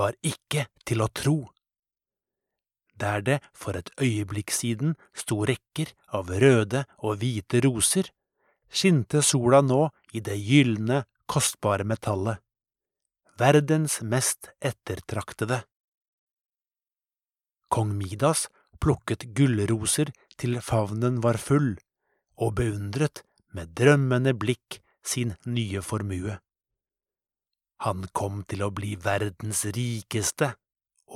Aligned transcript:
var 0.00 0.16
ikke 0.24 0.66
til 0.88 1.04
å 1.04 1.08
tro. 1.12 1.38
Der 3.00 3.24
det 3.24 3.38
for 3.56 3.76
et 3.78 3.92
øyeblikk 4.00 4.52
siden 4.52 4.96
sto 5.16 5.40
rekker 5.48 5.92
av 6.16 6.32
røde 6.42 6.84
og 6.98 7.20
hvite 7.22 7.62
roser, 7.64 8.10
skinte 8.68 9.22
sola 9.24 9.62
nå 9.64 9.88
i 10.12 10.20
det 10.24 10.36
gylne, 10.36 11.04
kostbare 11.30 11.86
metallet. 11.86 12.40
Verdens 13.40 14.00
mest 14.04 14.50
ettertraktede. 14.60 15.62
Kong 17.72 17.94
Midas 17.96 18.48
plukket 18.82 19.30
gullroser 19.36 20.10
til 20.40 20.58
favnen 20.64 21.20
var 21.24 21.38
full, 21.40 21.76
og 22.36 22.56
beundret 22.60 23.22
med 23.56 23.72
drømmende 23.78 24.34
blikk 24.36 24.80
sin 25.04 25.36
nye 25.46 25.80
formue. 25.84 26.36
Han 27.80 28.04
kom 28.12 28.42
til 28.44 28.60
å 28.60 28.66
bli 28.76 28.90
verdens 29.00 29.62
rikeste 29.72 30.50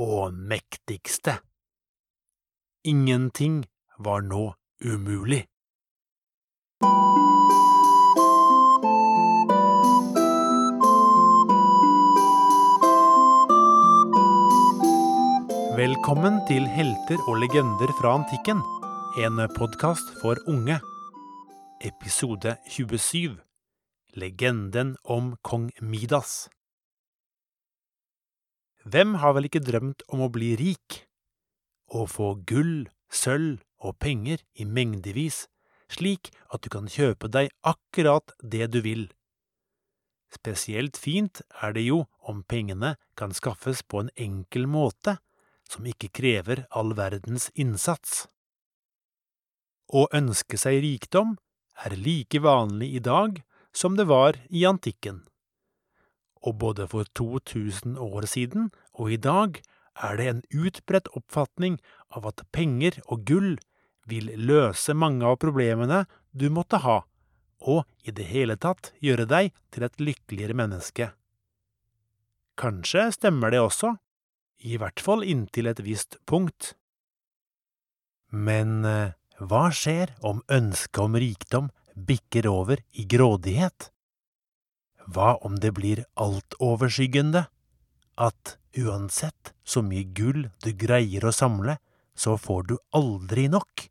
og 0.00 0.32
mektigste. 0.32 1.36
Ingenting 2.88 3.58
var 4.00 4.24
nå 4.24 4.54
umulig. 4.80 5.42
Velkommen 15.76 16.40
til 16.48 16.64
Helter 16.64 17.20
og 17.28 17.42
legender 17.44 17.92
fra 18.00 18.16
antikken, 18.22 18.64
en 19.20 19.48
podkast 19.58 20.16
for 20.22 20.40
unge. 20.48 20.80
Episode 21.84 22.56
27 22.72 23.34
Legenden 24.14 24.96
om 25.02 25.36
kong 25.42 25.72
Midas. 25.82 26.48
Hvem 28.86 29.16
har 29.18 29.32
vel 29.34 29.48
ikke 29.48 29.64
drømt 29.64 30.04
om 30.06 30.20
å 30.22 30.28
bli 30.30 30.52
rik? 30.54 31.00
Å 31.90 32.04
få 32.06 32.28
gull, 32.46 32.86
sølv 33.10 33.64
og 33.82 33.96
penger 33.98 34.44
i 34.54 34.66
mengdevis, 34.70 35.48
slik 35.90 36.30
at 36.54 36.62
du 36.62 36.70
kan 36.70 36.86
kjøpe 36.86 37.26
deg 37.26 37.50
akkurat 37.66 38.30
det 38.38 38.68
du 38.70 38.78
vil. 38.84 39.08
Spesielt 40.30 40.94
fint 40.94 41.40
er 41.62 41.74
det 41.74 41.82
jo 41.82 42.04
om 42.22 42.44
pengene 42.46 42.92
kan 43.18 43.34
skaffes 43.34 43.82
på 43.82 44.04
en 44.04 44.12
enkel 44.14 44.68
måte 44.70 45.16
som 45.66 45.88
ikke 45.90 46.12
krever 46.14 46.68
all 46.70 46.94
verdens 46.94 47.48
innsats. 47.58 48.28
Å 49.90 50.06
ønske 50.14 50.54
seg 50.60 50.84
rikdom 50.86 51.34
er 51.82 51.98
like 51.98 52.38
vanlig 52.46 52.92
i 52.94 53.02
dag 53.02 53.42
som 53.76 53.98
det 53.98 54.06
var 54.10 54.38
i 54.48 54.64
antikken. 54.68 55.22
Og 56.44 56.58
både 56.60 56.86
for 56.88 57.08
2000 57.16 57.98
år 57.98 58.26
siden 58.30 58.70
og 58.94 59.12
i 59.12 59.20
dag 59.20 59.60
er 59.94 60.18
det 60.18 60.26
en 60.28 60.42
utbredt 60.50 61.08
oppfatning 61.14 61.78
av 62.14 62.26
at 62.30 62.44
penger 62.52 63.00
og 63.06 63.24
gull 63.28 63.56
vil 64.10 64.30
løse 64.36 64.94
mange 64.94 65.24
av 65.26 65.38
problemene 65.40 66.04
du 66.32 66.48
måtte 66.52 66.82
ha, 66.84 67.02
og 67.64 67.84
i 68.04 68.12
det 68.12 68.26
hele 68.28 68.56
tatt 68.60 68.92
gjøre 69.00 69.26
deg 69.30 69.52
til 69.72 69.86
et 69.86 70.00
lykkeligere 70.02 70.56
menneske. 70.58 71.12
Kanskje 72.60 73.08
stemmer 73.14 73.54
det 73.54 73.62
også, 73.62 73.94
i 74.64 74.76
hvert 74.78 75.00
fall 75.02 75.24
inntil 75.26 75.70
et 75.70 75.80
visst 75.84 76.18
punkt. 76.28 76.74
Men 78.30 78.84
eh, 78.86 79.14
hva 79.40 79.68
skjer 79.74 80.14
om 80.26 80.42
ønsket 80.52 81.02
om 81.02 81.16
rikdom 81.18 81.70
bikker 81.94 82.46
over 82.50 82.82
i 82.92 83.06
grådighet? 83.08 83.90
Hva 85.06 85.34
om 85.44 85.58
det 85.60 85.74
blir 85.76 86.04
altoverskyggende, 86.20 87.46
at 88.16 88.56
uansett 88.78 89.52
så 89.66 89.82
mye 89.82 90.06
gull 90.16 90.48
du 90.64 90.70
greier 90.78 91.26
å 91.26 91.34
samle, 91.34 91.78
så 92.14 92.36
får 92.38 92.68
du 92.70 92.76
aldri 92.94 93.48
nok? 93.52 93.88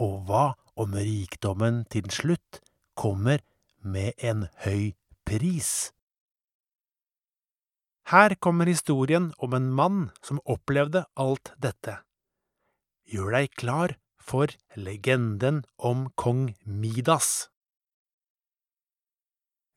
Og 0.00 0.14
hva 0.28 0.46
om 0.80 0.96
rikdommen 0.98 1.84
til 1.92 2.08
slutt 2.10 2.60
kommer 2.98 3.44
med 3.80 4.16
en 4.18 4.48
høy 4.64 4.94
pris? 5.28 5.92
Her 8.10 8.34
kommer 8.36 8.68
historien 8.68 9.30
om 9.38 9.54
en 9.56 9.70
mann 9.72 10.00
som 10.20 10.42
opplevde 10.44 11.06
alt 11.16 11.54
dette. 11.56 12.02
Gjør 13.08 13.38
deg 13.38 13.54
klar 13.56 13.94
for 14.24 14.48
legenden 14.74 15.62
om 15.76 16.08
kong 16.14 16.54
Midas. 16.64 17.48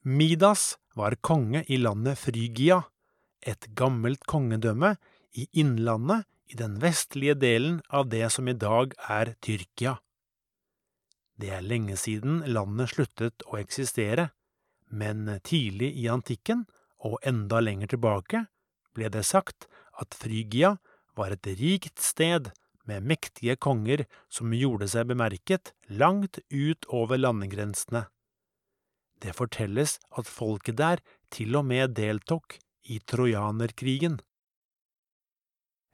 Midas 0.07 0.77
var 0.95 1.15
konge 1.21 1.63
i 1.67 1.77
landet 1.77 2.19
Frygia, 2.19 2.81
et 3.43 3.67
gammelt 3.75 4.23
kongedømme 4.25 4.95
i 5.35 5.47
innlandet 5.59 6.25
i 6.47 6.55
den 6.55 6.77
vestlige 6.79 7.35
delen 7.35 7.81
av 7.89 8.07
det 8.09 8.23
som 8.31 8.47
i 8.47 8.55
dag 8.55 8.95
er 9.09 9.33
Tyrkia. 9.43 9.97
Det 11.37 11.51
er 11.53 11.65
lenge 11.65 11.97
siden 11.99 12.39
landet 12.47 12.95
sluttet 12.95 13.43
å 13.51 13.59
eksistere, 13.59 14.29
men 14.87 15.27
tidlig 15.43 15.91
i 15.99 16.07
antikken 16.09 16.63
og 17.03 17.19
enda 17.27 17.59
lenger 17.61 17.91
tilbake 17.91 18.45
ble 18.95 19.11
det 19.13 19.25
sagt 19.27 19.67
at 19.99 20.15
Frygia 20.17 20.77
var 21.17 21.35
et 21.35 21.51
rikt 21.59 21.99
sted 22.01 22.49
med 22.87 23.05
mektige 23.07 23.57
konger 23.59 24.05
som 24.31 24.53
gjorde 24.55 24.87
seg 24.91 25.09
bemerket 25.11 25.73
langt 25.87 26.39
ut 26.49 26.87
over 26.93 27.19
landegrensene. 27.19 28.05
Det 29.21 29.33
fortelles 29.35 29.97
at 30.17 30.29
folket 30.29 30.77
der 30.79 31.01
til 31.33 31.57
og 31.57 31.65
med 31.67 31.95
deltok 31.97 32.59
i 32.87 32.99
trojanerkrigen. 32.99 34.19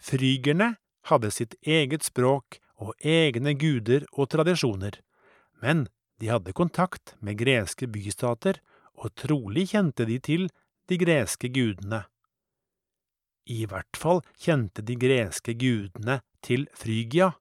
Frygerne 0.04 0.76
hadde 1.10 1.32
sitt 1.32 1.56
eget 1.62 2.04
språk 2.04 2.60
og 2.84 2.94
egne 3.00 3.56
guder 3.56 4.06
og 4.12 4.30
tradisjoner, 4.34 5.00
men 5.64 5.88
de 6.20 6.30
hadde 6.32 6.56
kontakt 6.56 7.16
med 7.24 7.40
greske 7.40 7.88
bystater, 7.88 8.60
og 8.94 9.16
trolig 9.18 9.72
kjente 9.72 10.06
de 10.06 10.20
til 10.22 10.50
de 10.88 10.98
greske 11.02 11.50
gudene. 11.50 12.04
I 13.50 13.66
hvert 13.68 13.98
fall 14.00 14.22
kjente 14.40 14.84
de 14.86 14.96
greske 15.00 15.56
gudene 15.60 16.22
til 16.44 16.68
Frygia, 16.76 17.32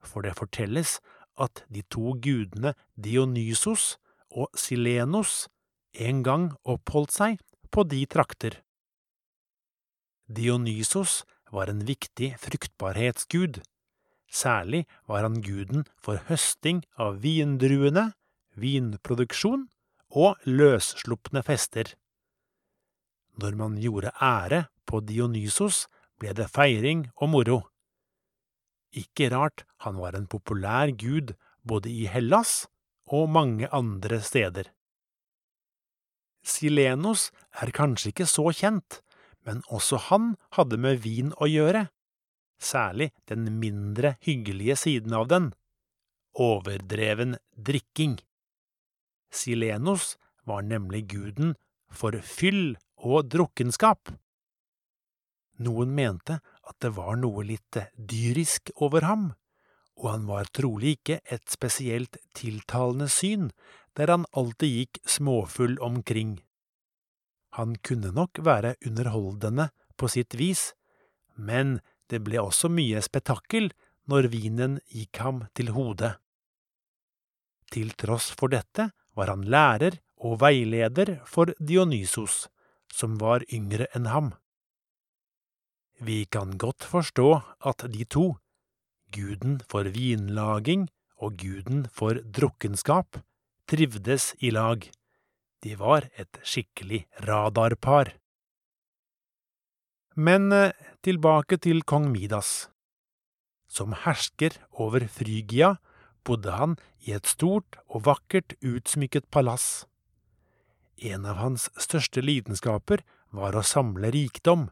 for 0.00 0.22
det 0.22 0.36
fortelles 0.38 0.98
at 1.36 1.64
de 1.68 1.82
to 1.92 2.14
gudene 2.22 2.74
Dionysos 2.96 3.96
og 4.30 4.48
Silenos 4.56 5.48
en 5.92 6.22
gang 6.24 6.50
oppholdt 6.64 7.14
seg 7.14 7.40
på 7.72 7.84
de 7.88 8.04
trakter. 8.06 8.60
Dionysos 10.26 11.24
var 11.54 11.70
en 11.70 11.84
viktig 11.86 12.34
fruktbarhetsgud, 12.42 13.60
særlig 14.26 14.84
var 15.06 15.22
han 15.26 15.40
guden 15.42 15.86
for 16.02 16.20
høsting 16.28 16.82
av 16.98 17.20
vindruene, 17.22 18.10
vinproduksjon 18.56 19.68
og 20.16 20.48
løsslupne 20.48 21.42
fester. 21.46 21.92
Når 23.36 23.56
man 23.60 23.76
gjorde 23.78 24.14
ære 24.22 24.66
på 24.88 25.02
Dionysos, 25.04 25.86
ble 26.18 26.32
det 26.32 26.48
feiring 26.50 27.06
og 27.20 27.28
moro. 27.30 27.58
Ikke 28.96 29.28
rart 29.32 29.66
han 29.84 29.98
var 30.00 30.16
en 30.16 30.28
populær 30.30 30.92
gud 30.96 31.34
både 31.66 31.92
i 31.92 32.06
Hellas 32.08 32.64
og 33.12 33.28
mange 33.30 33.68
andre 33.74 34.20
steder. 34.24 34.70
Silenos 36.46 37.30
er 37.60 37.72
kanskje 37.74 38.12
ikke 38.12 38.28
så 38.30 38.48
kjent, 38.54 39.00
men 39.46 39.62
også 39.66 39.98
han 40.08 40.34
hadde 40.56 40.78
med 40.78 41.02
vin 41.02 41.32
å 41.42 41.48
gjøre, 41.50 41.88
særlig 42.62 43.10
den 43.30 43.50
mindre 43.60 44.14
hyggelige 44.24 44.78
siden 44.78 45.14
av 45.18 45.26
den, 45.30 45.50
overdreven 46.32 47.36
drikking. 47.56 48.16
Silenos 49.34 50.14
var 50.46 50.62
nemlig 50.62 51.06
guden 51.10 51.56
for 51.90 52.14
fyll 52.22 52.76
og 52.96 53.28
drukkenskap. 53.32 54.14
Noen 55.62 55.94
mente 55.96 56.38
at 56.66 56.78
det 56.82 56.92
var 56.96 57.16
noe 57.20 57.44
litt 57.46 57.78
dyrisk 57.96 58.72
over 58.82 59.06
ham, 59.06 59.26
og 59.96 60.10
han 60.12 60.26
var 60.28 60.50
trolig 60.52 60.96
ikke 60.98 61.20
et 61.32 61.44
spesielt 61.48 62.18
tiltalende 62.36 63.08
syn 63.12 63.50
der 63.96 64.12
han 64.12 64.26
alltid 64.36 64.74
gikk 64.80 65.00
småfull 65.08 65.78
omkring. 65.80 66.36
Han 67.56 67.78
kunne 67.80 68.12
nok 68.12 68.42
være 68.44 68.74
underholdende 68.84 69.70
på 69.96 70.10
sitt 70.12 70.36
vis, 70.36 70.74
men 71.36 71.78
det 72.12 72.20
ble 72.26 72.42
også 72.42 72.68
mye 72.68 73.00
spetakkel 73.04 73.70
når 74.10 74.28
vinen 74.34 74.76
gikk 74.92 75.22
ham 75.24 75.44
til 75.56 75.72
hodet. 75.72 76.16
Til 77.72 77.94
tross 77.98 78.28
for 78.36 78.52
dette 78.52 78.90
var 79.16 79.32
han 79.32 79.46
lærer 79.48 79.96
og 80.22 80.38
veileder 80.42 81.16
for 81.26 81.50
Dionysos 81.58 82.46
som 82.92 83.16
var 83.20 83.44
yngre 83.52 83.88
enn 83.96 84.08
ham. 84.12 84.34
Vi 85.98 86.24
kan 86.28 86.58
godt 86.58 86.84
forstå 86.84 87.40
at 87.64 87.86
de 87.92 88.04
to, 88.04 88.36
guden 89.12 89.60
for 89.64 89.88
vinlaging 89.88 90.88
og 91.16 91.38
guden 91.40 91.86
for 91.88 92.20
drukkenskap, 92.20 93.16
trivdes 93.68 94.34
i 94.44 94.50
lag. 94.50 94.84
De 95.64 95.78
var 95.78 96.08
et 96.20 96.40
skikkelig 96.44 97.06
radarpar. 97.24 98.12
Men 100.16 100.52
eh, 100.52 100.72
tilbake 101.02 101.56
til 101.56 101.82
kong 101.82 102.10
Midas. 102.12 102.68
Som 103.68 103.92
hersker 104.04 104.56
over 104.72 105.08
Frygia 105.08 105.76
bodde 106.24 106.52
han 106.52 106.76
i 107.04 107.12
et 107.16 107.26
stort 107.26 107.80
og 107.88 108.06
vakkert 108.06 108.54
utsmykket 108.64 109.28
palass. 109.32 109.86
En 110.96 111.26
av 111.28 111.40
hans 111.40 111.68
største 111.76 112.22
lidenskaper 112.24 113.02
var 113.36 113.56
å 113.56 113.64
samle 113.64 114.08
rikdom, 114.14 114.70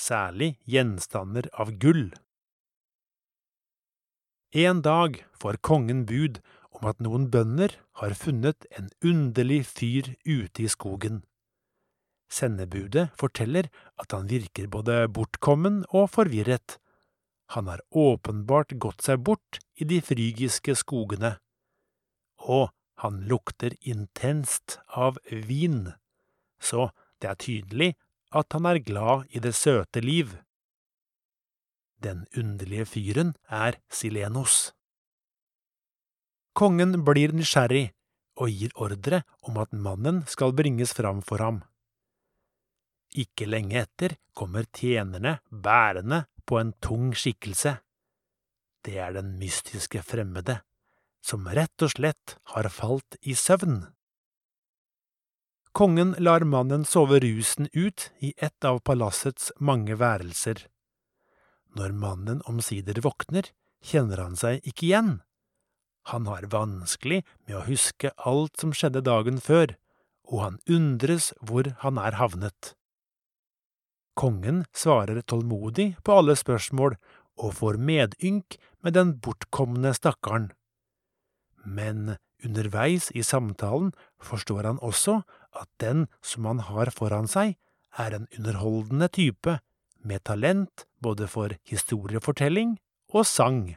særlig 0.00 0.54
gjenstander 0.64 1.50
av 1.52 1.74
gull. 1.82 2.08
En 4.50 4.80
dag 4.82 5.20
får 5.38 5.60
kongen 5.62 6.06
bud 6.08 6.40
om 6.74 6.88
at 6.90 7.02
noen 7.04 7.28
bønder 7.30 7.76
har 8.00 8.16
funnet 8.18 8.66
en 8.78 8.88
underlig 9.04 9.62
fyr 9.68 10.14
ute 10.26 10.64
i 10.64 10.70
skogen. 10.70 11.22
Sendebudet 12.30 13.10
forteller 13.18 13.68
at 13.98 14.14
han 14.14 14.28
virker 14.30 14.70
både 14.70 15.04
bortkommen 15.10 15.82
og 15.90 16.10
forvirret. 16.14 16.78
Han 17.54 17.66
har 17.66 17.82
åpenbart 17.90 18.76
gått 18.78 19.02
seg 19.06 19.24
bort 19.26 19.58
i 19.74 19.86
de 19.86 19.98
frygiske 20.02 20.76
skogene. 20.78 21.36
Og 22.46 22.70
han 23.02 23.22
lukter 23.26 23.74
intenst 23.82 24.78
av 24.94 25.18
vin, 25.30 25.92
så 26.60 26.90
det 27.20 27.30
er 27.32 27.42
tydelig 27.42 27.90
at 28.30 28.52
han 28.54 28.66
er 28.70 28.82
glad 28.84 29.26
i 29.34 29.42
det 29.42 29.54
søte 29.58 30.02
liv. 30.04 30.36
Den 32.00 32.26
underlige 32.36 32.86
fyren 32.88 33.34
er 33.48 33.76
Silenos. 33.92 34.70
Kongen 36.56 37.02
blir 37.06 37.34
nysgjerrig 37.36 37.90
og 38.40 38.48
gir 38.50 38.72
ordre 38.80 39.22
om 39.46 39.58
at 39.60 39.74
mannen 39.76 40.22
skal 40.30 40.54
bringes 40.56 40.94
fram 40.96 41.20
for 41.26 41.42
ham. 41.44 41.60
Ikke 43.10 43.48
lenge 43.48 43.82
etter 43.82 44.16
kommer 44.36 44.66
tjenerne 44.70 45.38
bærende 45.50 46.24
på 46.46 46.60
en 46.60 46.72
tung 46.82 47.10
skikkelse. 47.14 47.76
Det 48.84 48.96
er 49.02 49.12
den 49.12 49.34
mystiske 49.38 50.02
fremmede, 50.06 50.60
som 51.20 51.44
rett 51.46 51.84
og 51.84 51.92
slett 51.92 52.36
har 52.54 52.70
falt 52.72 53.18
i 53.20 53.34
søvn. 53.36 53.82
Kongen 55.72 56.16
lar 56.18 56.42
mannen 56.42 56.84
sove 56.84 57.20
rusen 57.22 57.68
ut 57.72 58.10
i 58.18 58.32
et 58.36 58.66
av 58.66 58.80
palassets 58.82 59.52
mange 59.62 59.94
værelser. 59.94 60.64
Når 61.78 61.94
mannen 61.94 62.40
omsider 62.50 62.98
våkner, 63.04 63.46
kjenner 63.78 64.18
han 64.24 64.34
seg 64.38 64.66
ikke 64.66 64.88
igjen. 64.88 65.12
Han 66.10 66.26
har 66.26 66.48
vanskelig 66.50 67.22
med 67.46 67.54
å 67.60 67.66
huske 67.68 68.10
alt 68.26 68.58
som 68.58 68.74
skjedde 68.74 69.04
dagen 69.06 69.38
før, 69.38 69.76
og 70.26 70.42
han 70.42 70.58
undres 70.66 71.30
hvor 71.38 71.70
han 71.84 72.00
er 72.02 72.18
havnet. 72.18 72.74
Kongen 74.18 74.64
svarer 74.74 75.22
tålmodig 75.22 75.92
på 76.02 76.16
alle 76.18 76.34
spørsmål 76.36 76.96
og 77.40 77.54
får 77.60 77.78
medynk 77.78 78.58
med 78.82 78.98
den 78.98 79.14
bortkomne 79.22 79.94
stakkaren. 79.94 80.50
Men 81.62 82.16
underveis 82.44 83.10
i 83.14 83.22
samtalen 83.22 83.92
forstår 84.22 84.66
han 84.66 84.82
også 84.82 85.20
at 85.56 85.68
den 85.82 86.06
som 86.22 86.46
han 86.48 86.62
har 86.68 86.92
foran 86.94 87.28
seg, 87.30 87.56
er 87.98 88.14
en 88.14 88.28
underholdende 88.38 89.08
type, 89.10 89.58
med 90.00 90.24
talent 90.24 90.86
både 91.04 91.26
for 91.28 91.52
historiefortelling 91.68 92.78
og 93.12 93.26
sang. 93.28 93.76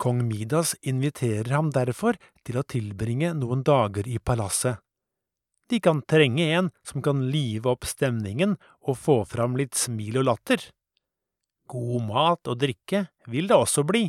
Kong 0.00 0.24
Midas 0.26 0.72
inviterer 0.80 1.52
ham 1.54 1.68
derfor 1.70 2.16
til 2.46 2.58
å 2.58 2.64
tilbringe 2.64 3.34
noen 3.36 3.62
dager 3.66 4.08
i 4.08 4.16
palasset. 4.18 4.80
De 5.70 5.78
kan 5.78 6.00
trenge 6.02 6.48
en 6.56 6.70
som 6.82 7.04
kan 7.04 7.20
live 7.30 7.68
opp 7.70 7.86
stemningen 7.86 8.56
og 8.88 8.98
få 8.98 9.20
fram 9.28 9.54
litt 9.60 9.76
smil 9.78 10.18
og 10.22 10.26
latter. 10.32 10.64
God 11.70 12.08
mat 12.08 12.50
og 12.50 12.58
drikke 12.58 13.04
vil 13.30 13.46
det 13.46 13.60
også 13.60 13.84
bli. 13.86 14.08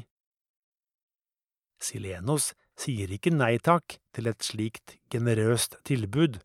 Silenos 1.82 2.54
sier 2.80 3.12
ikke 3.12 3.34
nei 3.34 3.58
takk 3.60 3.98
til 4.16 4.30
et 4.32 4.44
slikt 4.44 4.96
generøst 5.14 5.78
tilbud, 5.88 6.40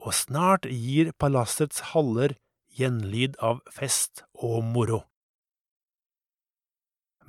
og 0.00 0.16
snart 0.16 0.68
gir 0.68 1.12
palassets 1.20 1.92
haller 1.92 2.36
gjenlyd 2.76 3.36
av 3.44 3.60
fest 3.72 4.24
og 4.34 4.62
moro. 4.64 5.02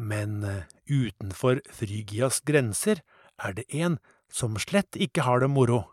Men 0.01 0.43
eh, 0.47 0.63
utenfor 0.89 1.61
Frygias 1.69 2.41
grenser 2.47 3.03
er 3.41 3.57
det 3.57 3.67
en 3.69 3.99
som 4.31 4.55
slett 4.61 4.95
ikke 4.95 5.25
har 5.27 5.43
det 5.43 5.51
moro. 5.51 5.83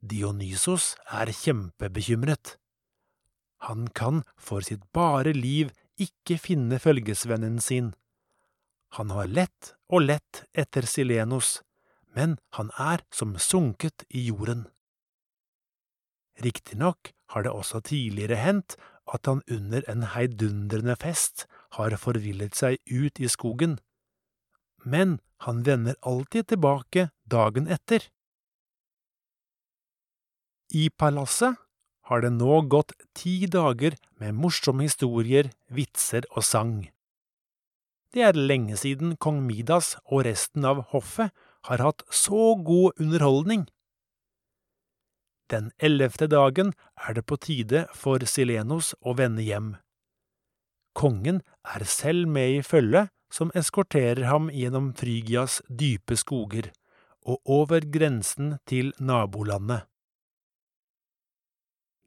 Dionysos 0.00 0.94
er 1.10 1.32
kjempebekymret. 1.34 2.56
Han 3.66 3.88
kan 3.90 4.22
for 4.38 4.62
sitt 4.62 4.84
bare 4.94 5.34
liv 5.34 5.72
ikke 5.98 6.38
finne 6.38 6.78
følgesvennen 6.78 7.58
sin. 7.60 7.90
Han 8.96 9.10
har 9.12 9.28
lett 9.28 9.74
og 9.92 10.06
lett 10.06 10.44
etter 10.56 10.86
Silenos, 10.88 11.60
men 12.16 12.38
han 12.56 12.70
er 12.78 13.04
som 13.12 13.36
sunket 13.38 14.04
i 14.08 14.26
jorden. 14.28 14.66
Riktignok 16.38 17.12
har 17.34 17.44
det 17.44 17.52
også 17.52 17.82
tidligere 17.84 18.38
hendt 18.40 18.78
at 19.12 19.26
han 19.26 19.42
under 19.50 19.84
en 19.90 20.04
heidundrende 20.14 20.96
fest 21.00 21.46
har 21.76 21.96
forvillet 22.00 22.56
seg 22.56 22.78
ut 22.88 23.20
i 23.20 23.28
skogen, 23.28 23.78
men 24.84 25.18
han 25.44 25.64
vender 25.66 25.98
alltid 26.06 26.48
tilbake 26.52 27.08
dagen 27.26 27.68
etter. 27.68 28.04
I 30.74 30.88
palasset 30.90 31.56
har 32.08 32.22
det 32.24 32.32
nå 32.36 32.60
gått 32.72 32.94
ti 33.16 33.46
dager 33.50 33.96
med 34.20 34.36
morsomme 34.36 34.86
historier, 34.86 35.50
vitser 35.68 36.28
og 36.34 36.44
sang. 36.44 36.88
Det 38.14 38.24
er 38.24 38.38
lenge 38.38 38.76
siden 38.80 39.16
kong 39.20 39.42
Midas 39.44 39.96
og 40.06 40.24
resten 40.28 40.64
av 40.64 40.86
hoffet 40.92 41.34
har 41.68 41.82
hatt 41.84 42.04
så 42.10 42.54
god 42.64 42.96
underholdning. 43.00 43.66
Den 45.52 45.70
ellevte 45.80 46.28
dagen 46.28 46.72
er 46.96 47.16
det 47.16 47.24
på 47.28 47.36
tide 47.40 47.86
for 47.96 48.24
Silenos 48.24 48.94
å 49.00 49.14
vende 49.16 49.44
hjem. 49.44 49.76
Kongen 50.96 51.42
er 51.64 51.84
selv 51.88 52.28
med 52.28 52.58
i 52.58 52.64
følget 52.64 53.12
som 53.32 53.52
eskorterer 53.56 54.24
ham 54.28 54.48
gjennom 54.52 54.92
Frygias 54.96 55.60
dype 55.68 56.16
skoger 56.16 56.70
og 57.28 57.40
over 57.44 57.84
grensen 57.84 58.56
til 58.68 58.94
nabolandet. 58.98 59.84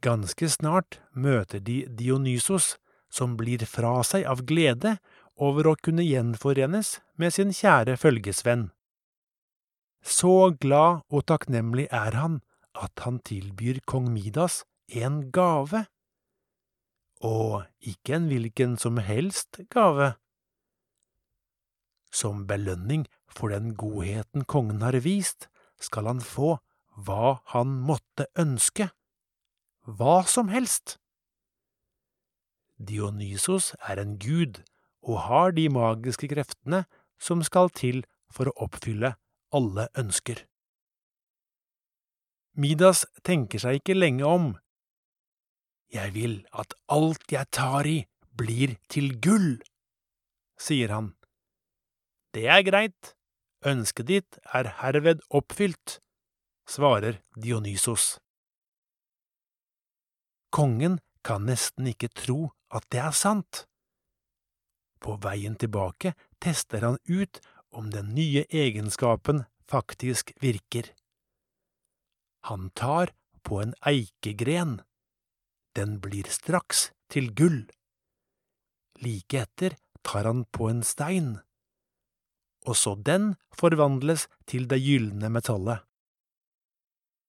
Ganske 0.02 0.50
snart 0.50 0.98
møter 1.14 1.62
de 1.62 1.84
Dionysos, 1.86 2.78
som 3.12 3.36
blir 3.38 3.62
fra 3.70 4.00
seg 4.08 4.26
av 4.26 4.42
glede 4.50 4.96
over 5.42 5.72
å 5.72 5.78
kunne 5.82 6.06
gjenforenes 6.06 7.00
med 7.18 7.34
sin 7.34 7.54
kjære 7.56 7.98
følgesvenn. 7.98 8.70
Så 10.02 10.54
glad 10.62 11.02
og 11.10 11.26
takknemlig 11.30 11.88
er 11.94 12.18
han 12.18 12.40
at 12.78 13.04
han 13.06 13.20
tilbyr 13.26 13.82
kong 13.90 14.12
Midas 14.14 14.62
en 14.88 15.28
gave. 15.34 15.86
Og 17.22 17.68
ikke 17.82 18.18
en 18.18 18.30
hvilken 18.32 18.78
som 18.82 18.98
helst 19.02 19.62
gave. 19.74 20.14
Som 22.12 22.48
belønning 22.50 23.06
for 23.30 23.54
den 23.54 23.76
godheten 23.78 24.46
kongen 24.46 24.82
har 24.82 24.98
vist, 25.06 25.48
skal 25.82 26.10
han 26.10 26.22
få 26.22 26.58
hva 26.98 27.40
han 27.54 27.78
måtte 27.86 28.28
ønske 28.38 28.90
hva 29.86 30.22
som 30.30 30.52
helst. 30.52 30.98
Dionysos 32.78 33.74
er 33.82 34.02
en 34.02 34.18
gud 34.22 34.62
og 35.02 35.24
har 35.28 35.56
de 35.58 35.68
magiske 35.74 36.30
kreftene 36.32 36.84
som 37.22 37.42
skal 37.46 37.70
til 37.74 38.04
for 38.34 38.50
å 38.50 38.58
oppfylle 38.68 39.16
alle 39.56 39.88
ønsker. 39.98 40.46
Midas 42.62 43.06
tenker 43.24 43.62
seg 43.64 43.80
ikke 43.80 43.96
lenge 43.96 44.28
om. 44.28 44.52
Jeg 45.92 46.14
vil 46.16 46.36
at 46.52 46.76
alt 46.92 47.32
jeg 47.32 47.48
tar 47.52 47.88
i, 47.88 48.04
blir 48.38 48.78
til 48.92 49.14
gull, 49.24 49.60
sier 50.60 50.92
han. 50.94 51.12
Det 52.36 52.48
er 52.48 52.64
greit, 52.64 53.14
ønsket 53.68 54.08
ditt 54.08 54.40
er 54.56 54.70
herved 54.80 55.24
oppfylt, 55.30 56.00
svarer 56.68 57.20
Dionysos. 57.36 58.20
Kongen 60.52 61.00
kan 61.24 61.46
nesten 61.48 61.88
ikke 61.92 62.12
tro 62.16 62.40
at 62.72 62.88
det 62.92 63.04
er 63.04 63.16
sant. 63.16 63.66
På 65.02 65.18
veien 65.22 65.58
tilbake 65.58 66.14
tester 66.40 66.86
han 66.86 66.98
ut 67.10 67.42
om 67.72 67.90
den 67.90 68.14
nye 68.16 68.46
egenskapen 68.50 69.44
faktisk 69.70 70.34
virker. 70.42 70.92
Han 72.46 72.70
tar 72.70 73.14
på 73.44 73.62
en 73.62 73.74
eikegren. 73.86 74.82
Den 75.76 76.00
blir 76.04 76.28
straks 76.30 76.92
til 77.10 77.32
gull. 77.34 77.64
Like 79.02 79.46
etter 79.46 79.78
tar 80.04 80.28
han 80.30 80.46
på 80.46 80.70
en 80.70 80.84
stein. 80.84 81.40
Og 82.68 82.78
så 82.78 82.96
den 82.96 83.36
forvandles 83.58 84.28
til 84.46 84.68
det 84.70 84.82
gylne 84.84 85.32
metallet. 85.34 85.82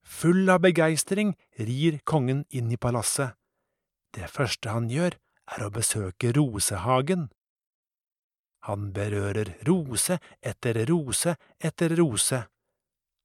Full 0.02 0.50
av 0.50 0.61
begeistring 0.64 1.37
rir 1.57 2.00
kongen 2.05 2.43
inn 2.50 2.73
i 2.75 2.81
palasset. 2.81 3.38
Det 4.12 4.29
første 4.29 4.73
han 4.75 4.91
gjør, 4.93 5.14
er 5.52 5.64
å 5.64 5.73
besøke 5.73 6.33
rosehagen. 6.37 7.31
Han 8.69 8.92
berører 8.95 9.57
rose 9.66 10.19
etter 10.40 10.85
rose 10.87 11.35
etter 11.59 11.97
rose, 11.99 12.45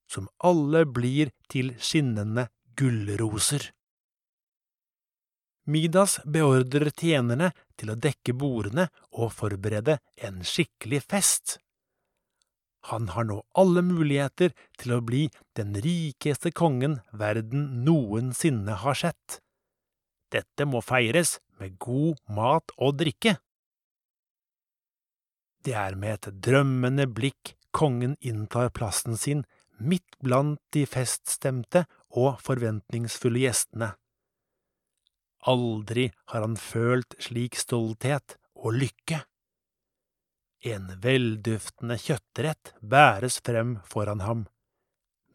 som 0.09 0.29
alle 0.43 0.85
blir 0.89 1.33
til 1.51 1.75
skinnende 1.77 2.47
gullroser. 2.77 3.69
Midas 5.67 6.17
beordrer 6.23 6.89
tjenerne 6.95 7.51
til 7.75 7.91
å 7.91 7.99
dekke 7.99 8.33
bordene 8.39 8.87
og 9.11 9.33
forberede 9.35 9.97
en 10.23 10.39
skikkelig 10.47 11.01
fest. 11.03 11.57
Han 12.87 13.09
har 13.11 13.27
nå 13.27 13.41
alle 13.59 13.83
muligheter 13.83 14.53
til 14.79 14.93
å 14.95 15.01
bli 15.03 15.25
den 15.59 15.75
rikeste 15.83 16.53
kongen 16.55 17.01
verden 17.11 17.83
noensinne 17.83 18.77
har 18.79 18.95
sett. 18.95 19.41
Dette 20.31 20.63
må 20.67 20.79
feires 20.83 21.37
med 21.59 21.75
god 21.83 22.15
mat 22.31 22.71
og 22.77 22.95
drikke. 23.01 23.35
Det 25.67 25.73
er 25.75 25.97
med 25.99 26.13
et 26.15 26.35
drømmende 26.45 27.03
blikk 27.11 27.49
kongen 27.75 28.13
inntar 28.23 28.69
plassen 28.71 29.17
sin 29.19 29.41
midt 29.83 30.15
blant 30.23 30.61
de 30.71 30.85
feststemte 30.87 31.81
og 32.15 32.37
forventningsfulle 32.39 33.41
gjestene. 33.43 33.89
Aldri 35.51 36.05
har 36.31 36.45
han 36.45 36.55
følt 36.55 37.17
slik 37.19 37.59
stolthet 37.59 38.37
og 38.55 38.79
lykke. 38.79 39.19
En 40.71 40.87
velduftende 41.03 41.99
kjøttrett 41.99 42.71
bæres 42.79 43.41
frem 43.43 43.75
foran 43.83 44.23
ham. 44.23 44.47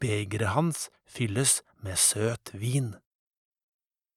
Begeret 0.00 0.56
hans 0.56 0.88
fylles 1.04 1.60
med 1.84 2.00
søt 2.00 2.56
vin. 2.56 2.94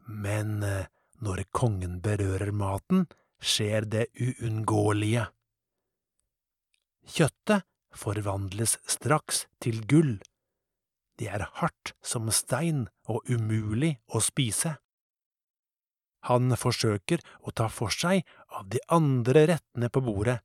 Men 0.08 0.64
eh, 0.64 0.88
når 1.20 1.44
kongen 1.52 2.00
berører 2.00 2.56
maten, 2.56 3.04
skjer 3.44 3.84
det 3.84 4.08
uunngåelige. 4.16 5.28
Kjøttet 7.06 7.66
forvandles 7.96 8.78
straks 8.90 9.46
til 9.64 9.84
gull. 9.88 10.18
Det 11.16 11.30
er 11.32 11.46
hardt 11.62 11.94
som 12.04 12.28
stein 12.34 12.88
og 13.08 13.24
umulig 13.30 13.96
å 14.12 14.20
spise. 14.24 14.76
Han 16.26 16.50
forsøker 16.58 17.22
å 17.46 17.54
ta 17.54 17.70
for 17.70 17.94
seg 17.94 18.26
av 18.50 18.68
de 18.74 18.82
andre 18.92 19.46
rettene 19.54 19.92
på 19.94 20.02
bordet, 20.04 20.40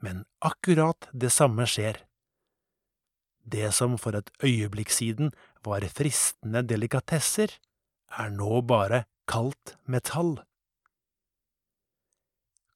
men 0.00 0.22
akkurat 0.44 1.08
det 1.12 1.32
samme 1.34 1.66
skjer. 1.66 1.98
Det 3.46 3.70
som 3.74 3.98
for 3.98 4.16
et 4.18 4.30
øyeblikk 4.42 4.90
siden 4.94 5.32
var 5.66 5.84
fristende 5.90 6.62
delikatesser, 6.66 7.50
er 8.10 8.30
nå 8.30 8.62
bare 8.66 9.04
kaldt 9.26 9.74
metall. 9.90 10.38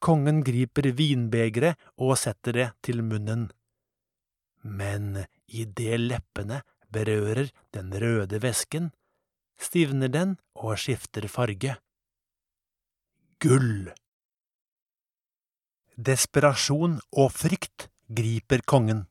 Kongen 0.00 0.40
griper 0.44 0.90
vinbegeret 0.96 1.78
og 2.00 2.16
setter 2.18 2.56
det 2.56 2.68
til 2.86 3.02
munnen. 3.04 3.50
Men 4.64 5.26
idet 5.46 6.00
leppene 6.00 6.62
berører 6.92 7.50
den 7.76 7.92
røde 7.92 8.40
væsken, 8.42 8.90
stivner 9.60 10.08
den 10.08 10.36
og 10.56 10.78
skifter 10.80 11.28
farge. 11.28 11.76
Gull! 13.40 13.92
Desperasjon 16.00 16.98
og 17.12 17.32
frykt 17.36 17.90
griper 18.08 18.64
kongen. 18.64 19.04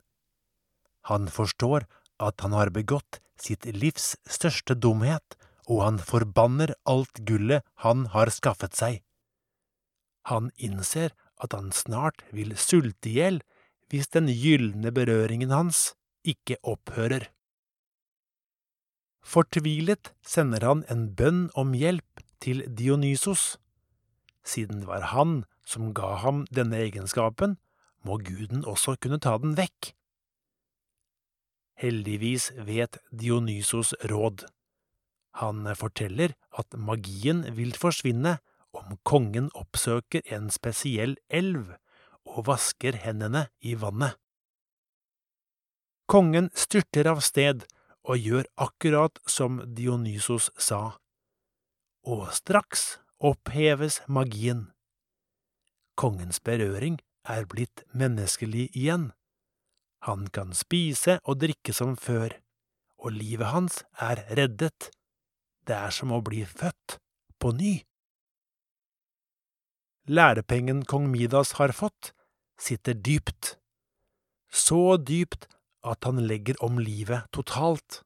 Han 1.10 1.30
forstår 1.30 1.86
at 2.20 2.42
han 2.42 2.54
har 2.58 2.74
begått 2.74 3.22
sitt 3.40 3.66
livs 3.78 4.16
største 4.28 4.76
dumhet, 4.76 5.38
og 5.70 5.84
han 5.86 6.00
forbanner 6.02 6.74
alt 6.90 7.22
gullet 7.30 7.66
han 7.86 8.08
har 8.16 8.34
skaffet 8.34 8.74
seg. 8.76 9.00
Han 10.28 10.52
innser 10.58 11.14
at 11.40 11.56
han 11.56 11.72
snart 11.72 12.24
vil 12.36 12.56
sulte 12.58 13.10
i 13.10 13.16
hjel 13.20 13.42
hvis 13.90 14.12
den 14.14 14.28
gylne 14.30 14.92
berøringen 14.94 15.54
hans 15.54 15.94
ikke 16.28 16.60
opphører. 16.68 17.30
Fortvilet 19.26 20.12
sender 20.26 20.66
han 20.66 20.84
en 20.90 21.08
bønn 21.16 21.48
om 21.58 21.74
hjelp 21.78 22.24
til 22.44 22.64
Dionysos. 22.66 23.58
Siden 24.46 24.84
det 24.84 24.90
var 24.90 25.12
han 25.14 25.44
som 25.66 25.92
ga 25.94 26.16
ham 26.24 26.46
denne 26.54 26.80
egenskapen, 26.82 27.58
må 28.02 28.18
guden 28.24 28.64
også 28.66 28.96
kunne 29.02 29.20
ta 29.22 29.36
den 29.42 29.58
vekk. 29.60 29.92
Heldigvis 31.80 32.50
vet 32.68 32.98
Dionysos 33.12 33.94
råd. 34.12 34.48
Han 35.40 35.68
forteller 35.78 36.34
at 36.58 36.76
magien 36.76 37.44
vil 37.56 37.76
forsvinne 37.78 38.40
kongen 39.04 39.50
oppsøker 39.58 40.24
en 40.34 40.50
spesiell 40.54 41.18
elv 41.30 41.76
og 42.30 42.46
vasker 42.50 42.98
hendene 43.04 43.48
i 43.62 43.76
vannet. 43.80 44.18
Kongen 46.10 46.50
styrter 46.58 47.10
av 47.12 47.22
sted 47.22 47.68
og 48.10 48.18
gjør 48.18 48.48
akkurat 48.58 49.20
som 49.30 49.60
Dionysos 49.78 50.50
sa, 50.58 50.98
og 52.02 52.30
straks 52.34 52.98
oppheves 53.20 54.00
magien. 54.08 54.70
Kongens 56.00 56.40
berøring 56.40 56.98
er 57.30 57.46
blitt 57.46 57.84
menneskelig 57.94 58.70
igjen. 58.74 59.12
Han 60.08 60.30
kan 60.34 60.56
spise 60.56 61.20
og 61.28 61.42
drikke 61.44 61.76
som 61.76 61.98
før, 62.00 62.34
og 62.98 63.14
livet 63.14 63.52
hans 63.52 63.84
er 64.00 64.24
reddet. 64.38 64.90
Det 65.68 65.76
er 65.76 65.94
som 65.94 66.16
å 66.16 66.24
bli 66.26 66.46
født 66.48 66.98
på 67.40 67.52
ny. 67.54 67.74
Lærepengen 70.10 70.88
kong 70.90 71.06
Midas 71.12 71.52
har 71.60 71.70
fått, 71.70 72.16
sitter 72.58 72.96
dypt. 72.98 73.60
Så 74.50 74.98
dypt 74.98 75.46
at 75.86 76.02
han 76.08 76.24
legger 76.26 76.58
om 76.66 76.80
livet 76.82 77.28
totalt. 77.30 78.02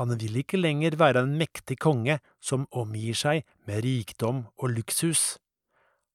Han 0.00 0.14
vil 0.16 0.38
ikke 0.40 0.56
lenger 0.56 0.96
være 0.96 1.26
en 1.26 1.34
mektig 1.36 1.76
konge 1.84 2.16
som 2.40 2.64
omgir 2.72 3.12
seg 3.12 3.44
med 3.68 3.84
rikdom 3.84 4.46
og 4.56 4.72
luksus. 4.72 5.36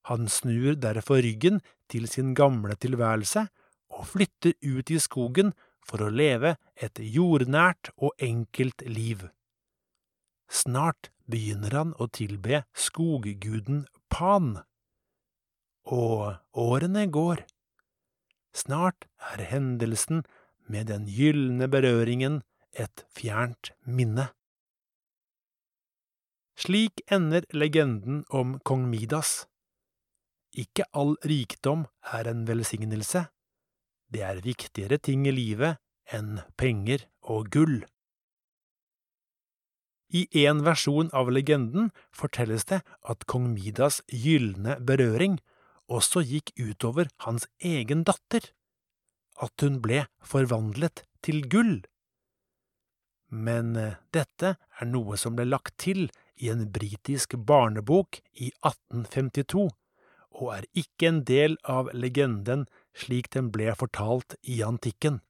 Han 0.10 0.26
snur 0.26 0.74
derfor 0.74 1.22
ryggen 1.22 1.62
til 1.92 2.08
sin 2.10 2.34
gamle 2.34 2.74
tilværelse 2.82 3.46
og 3.94 4.08
flytter 4.10 4.58
ut 4.66 4.90
i 4.90 4.98
skogen 4.98 5.54
for 5.86 6.02
å 6.02 6.10
leve 6.10 6.56
et 6.74 6.98
jordnært 6.98 7.92
og 7.98 8.18
enkelt 8.18 8.82
liv. 8.90 9.28
Snart 10.50 11.12
begynner 11.30 11.78
han 11.78 11.94
å 12.02 12.10
tilbe 12.10 12.64
skogguden 12.74 13.86
Pan. 14.18 14.56
Og 15.94 16.40
årene 16.58 17.04
går. 17.14 17.44
Snart 18.50 19.06
er 19.22 19.44
hendelsen 19.52 20.24
med 20.66 20.88
den 20.90 21.04
gylne 21.06 21.68
berøringen 21.70 22.40
et 22.74 23.04
fjernt 23.14 23.70
minne. 23.86 24.26
Slik 26.58 27.04
ender 27.14 27.46
legenden 27.54 28.24
om 28.34 28.56
kong 28.66 28.88
Midas. 28.90 29.44
Ikke 30.50 30.88
all 30.98 31.14
rikdom 31.22 31.86
er 32.02 32.32
en 32.34 32.42
velsignelse. 32.50 33.28
Det 34.10 34.26
er 34.26 34.42
viktigere 34.42 34.98
ting 34.98 35.30
i 35.30 35.36
livet 35.44 35.78
enn 36.10 36.40
penger 36.58 37.06
og 37.22 37.54
gull. 37.54 37.84
I 40.10 40.28
en 40.48 40.64
versjon 40.64 41.10
av 41.14 41.32
legenden 41.32 41.92
fortelles 42.16 42.66
det 42.70 42.80
at 43.04 43.26
kong 43.28 43.50
Midas 43.56 44.00
gylne 44.08 44.78
berøring 44.80 45.40
også 45.88 46.24
gikk 46.24 46.54
utover 46.60 47.10
hans 47.24 47.48
egen 47.60 48.04
datter, 48.08 48.52
at 49.40 49.54
hun 49.64 49.82
ble 49.84 50.06
forvandlet 50.24 51.04
til 51.24 51.44
gull. 51.52 51.82
Men 53.28 53.76
eh, 53.76 54.00
dette 54.16 54.56
er 54.56 54.88
noe 54.88 55.18
som 55.20 55.36
ble 55.36 55.48
lagt 55.48 55.76
til 55.84 56.08
i 56.38 56.52
en 56.54 56.68
britisk 56.72 57.36
barnebok 57.50 58.22
i 58.34 58.52
1852, 58.64 59.68
og 60.38 60.50
er 60.54 60.68
ikke 60.78 61.10
en 61.10 61.22
del 61.28 61.58
av 61.66 61.90
legenden 61.94 62.68
slik 62.98 63.32
den 63.34 63.50
ble 63.54 63.74
fortalt 63.76 64.38
i 64.44 64.62
antikken. 64.64 65.22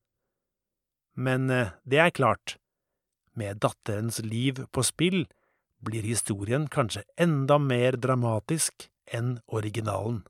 Men 1.17 1.49
eh, 1.49 1.73
det 1.85 2.01
er 2.03 2.13
klart, 2.13 2.57
med 3.37 3.61
datterens 3.63 4.19
liv 4.25 4.65
på 4.73 4.83
spill 4.85 5.25
blir 5.85 6.05
historien 6.05 6.65
kanskje 6.73 7.05
enda 7.21 7.59
mer 7.61 7.97
dramatisk 8.01 8.89
enn 9.13 9.37
originalen. 9.47 10.23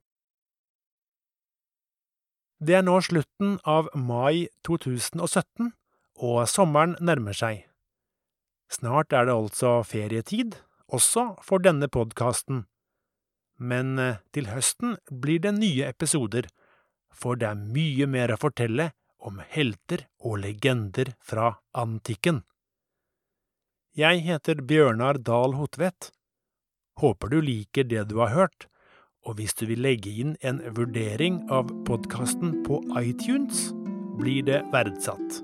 Det 2.60 2.74
er 2.74 2.86
nå 2.86 2.98
slutten 3.06 3.60
av 3.70 3.90
mai 3.94 4.48
2017, 4.66 5.72
og 6.18 6.40
sommeren 6.50 6.96
nærmer 7.00 7.38
seg. 7.38 7.68
Snart 8.74 9.14
er 9.14 9.28
det 9.30 9.36
altså 9.38 9.84
ferietid, 9.86 10.58
også 10.90 11.36
for 11.46 11.62
denne 11.62 11.88
podkasten. 11.88 12.66
Men 13.58 14.00
eh, 14.02 14.20
til 14.34 14.50
høsten 14.50 14.98
blir 15.10 15.44
det 15.44 15.54
nye 15.58 15.86
episoder, 15.88 16.50
for 17.14 17.38
det 17.38 17.52
er 17.52 17.62
mye 17.78 18.10
mer 18.10 18.34
å 18.34 18.42
fortelle 18.42 18.92
om 19.18 19.40
helter 19.54 20.08
og 20.26 20.42
legender 20.42 21.14
fra 21.22 21.56
antikken. 21.78 22.42
Jeg 23.98 24.20
heter 24.28 24.60
Bjørnar 24.62 25.18
Dahl 25.26 25.56
Hotvedt, 25.58 26.12
Håper 27.02 27.32
du 27.34 27.40
liker 27.42 27.88
det 27.90 28.04
du 28.12 28.20
har 28.22 28.30
hørt, 28.30 28.68
og 29.26 29.40
hvis 29.40 29.58
du 29.58 29.64
vil 29.72 29.82
legge 29.82 30.12
inn 30.22 30.36
en 30.46 30.60
vurdering 30.78 31.40
av 31.50 31.72
podkasten 31.90 32.60
på 32.68 32.78
iTunes, 33.02 33.72
blir 34.22 34.46
det 34.46 34.60
verdsatt. 34.70 35.40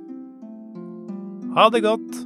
Ha 1.58 1.66
det 1.74 1.82
godt! 1.82 2.22